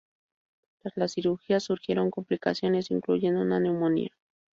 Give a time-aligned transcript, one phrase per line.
[0.79, 4.09] Tras la cirugía surgieron complicaciones, incluyendo una neumonía.